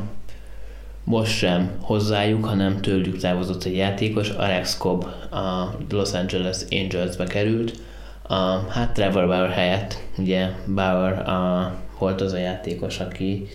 [1.04, 7.80] most sem hozzájuk, hanem tőlük távozott egy játékos, Alex Cobb a Los Angeles Angelsbe került,
[8.22, 8.34] a,
[8.68, 13.46] hát Trevor Bauer helyett, ugye Bauer a volt az a játékos, aki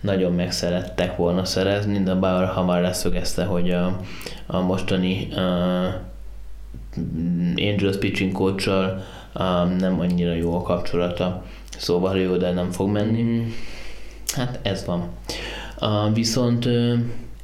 [0.00, 4.00] nagyon megszerettek volna szerezni, de Bauer hamar leszögezte, hogy a,
[4.46, 5.38] a mostani uh,
[7.56, 8.68] Angels pitching coach
[9.78, 11.44] nem annyira jó a kapcsolata,
[11.78, 13.54] szóval jó, de nem fog menni.
[14.34, 15.08] Hát ez van.
[15.80, 16.68] Uh, viszont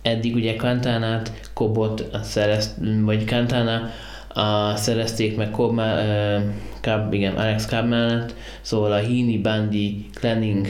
[0.02, 3.90] eddig ugye Kantánát, Kobot szerezt, vagy Kantana
[4.34, 6.42] uh, szerezték meg uh,
[6.86, 10.66] Cobb, igen, Alex Cobb mellett, szóval a Heaney, Bundy, Clenning,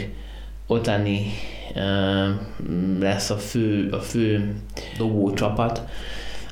[0.67, 1.27] Otani
[1.75, 2.29] uh,
[3.01, 4.55] lesz a fő, a fő
[4.99, 5.83] dobó csapat.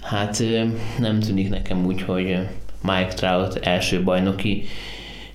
[0.02, 0.62] Hát uh,
[0.98, 2.38] nem tűnik nekem úgy, hogy
[2.82, 4.64] Mike Trout első bajnoki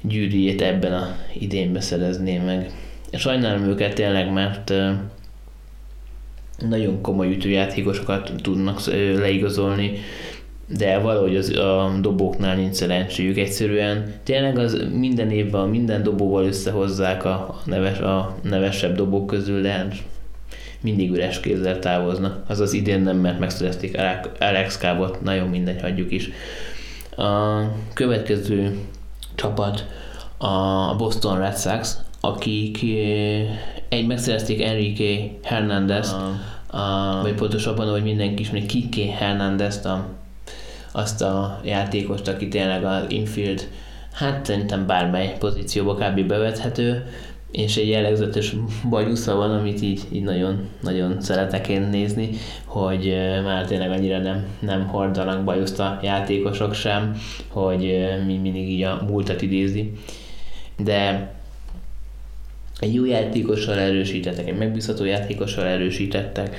[0.01, 2.71] gyűrűjét ebben a idénbe szerezné meg.
[3.13, 4.91] Sajnálom őket tényleg, mert uh,
[6.67, 9.91] nagyon komoly ütőjátékosokat tudnak leigazolni,
[10.77, 13.37] de valahogy az, a dobóknál nincs szerencséjük.
[13.37, 19.69] Egyszerűen tényleg az minden évben minden dobóval összehozzák a, neves, a nevesebb dobók közül, de
[19.69, 19.95] hát
[20.81, 22.43] mindig üres kézzel távoznak.
[22.47, 23.97] Az az idén nem, mert megszerezték
[24.39, 26.29] Alex Kábot, nagyon mindegy, hagyjuk is.
[27.17, 27.61] A
[27.93, 28.77] következő
[29.35, 29.85] csapat
[30.37, 33.47] a Boston Red Sox, akik eh,
[33.89, 36.15] egy megszerezték Enrique Hernández,
[36.71, 40.05] a, vagy pontosabban, hogy mindenki ismeri Kike Hernández a,
[40.91, 43.67] azt a játékost, aki tényleg az infield,
[44.13, 46.27] hát szerintem bármely pozícióba kb.
[46.27, 47.05] bevethető,
[47.51, 48.55] és egy jellegzetes
[48.89, 52.29] bajusza van, amit így, így nagyon, nagyon szeretek én nézni,
[52.65, 57.15] hogy már tényleg annyira nem, nem hordanak bajuszt a játékosok sem,
[57.47, 59.91] hogy mi mindig így a múltat idézi.
[60.77, 61.31] De
[62.79, 66.57] egy jó játékossal erősítettek, egy megbízható játékossal erősítettek,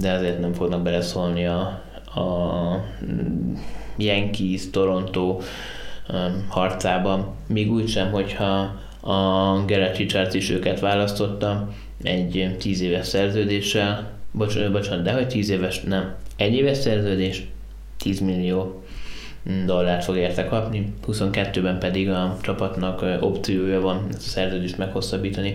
[0.00, 1.82] de azért nem fognak beleszólni a,
[2.14, 2.84] a
[3.96, 5.40] Yankees, Toronto
[6.48, 11.68] harcába, még úgy sem, hogyha a Gerard Richards is őket választotta
[12.02, 17.46] egy 10 éves szerződéssel, bocsánat, bocsánat, de hogy 10 éves, nem, egy éves szerződés,
[17.98, 18.82] 10 millió
[19.66, 25.54] dollárt fog érte kapni, 22-ben pedig a csapatnak opciója van ezt a szerződést meghosszabbítani.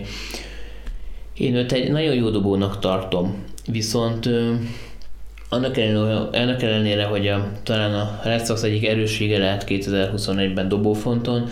[1.34, 4.28] Én őt egy nagyon jó dobónak tartom, viszont
[5.48, 11.48] annak ellenére, annak ellenére hogy a, talán a Red Sox egyik erőssége lehet 2021-ben dobófonton,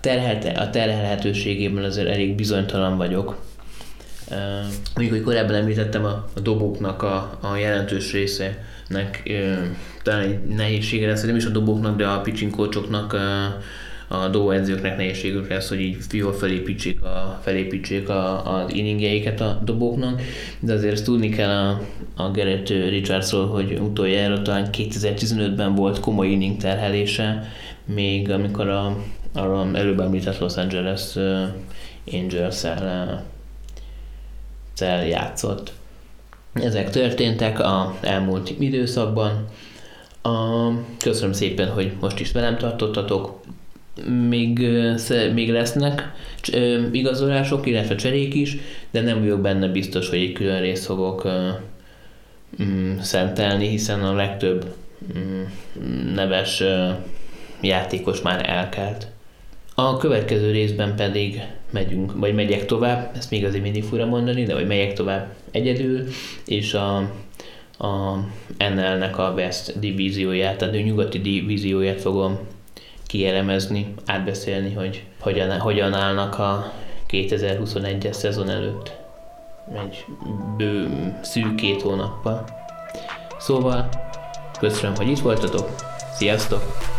[0.00, 3.36] terhelte, a terhelhetőségében azért elég bizonytalan vagyok.
[4.30, 4.36] Uh,
[4.94, 9.56] mondjuk, hogy korábban említettem a, a dobóknak a, a jelentős részének uh,
[10.02, 13.20] talán egy nehézsége lesz, nem is a dobóknak, de a pitching coachoknak, uh,
[14.08, 20.20] a dobóedzőknek nehézségük lesz, hogy így jól felépítsék, a, felépítsék a, az inningjeiket a dobóknak,
[20.60, 21.80] de azért tudni kell a,
[22.22, 27.48] a Gerrit Richardsról, hogy utoljára talán 2015-ben volt komoly inning terhelése,
[27.84, 28.96] még amikor a
[29.36, 31.16] arról előbb említett Los Angeles
[32.12, 33.24] Angels-el
[35.08, 35.72] játszott.
[36.52, 39.44] Ezek történtek a elmúlt időszakban.
[40.22, 43.40] A, köszönöm szépen, hogy most is velem tartottatok.
[44.28, 44.68] Még,
[45.34, 46.12] még lesznek
[46.92, 48.56] igazolások, illetve cserék is,
[48.90, 51.28] de nem vagyok benne biztos, hogy egy külön részt fogok
[52.62, 54.74] mm, szentelni, hiszen a legtöbb
[55.18, 55.42] mm,
[56.14, 56.62] neves
[57.60, 59.06] játékos már elkelt.
[59.74, 64.54] A következő részben pedig megyünk, vagy megyek tovább, ezt még azért mindig fura mondani, de
[64.54, 66.04] vagy megyek tovább egyedül,
[66.46, 66.96] és a,
[67.78, 68.16] a
[68.58, 72.38] NL-nek a West divízióját, tehát a nyugati divízióját fogom
[73.06, 76.72] kielemezni, átbeszélni, hogy hogyan, hogyan állnak a
[77.10, 78.96] 2021-es szezon előtt
[79.74, 80.04] egy
[80.56, 80.88] bő,
[81.22, 82.44] szűk két hónappal.
[83.38, 83.88] Szóval,
[84.58, 85.74] köszönöm, hogy itt voltatok,
[86.12, 86.95] sziasztok!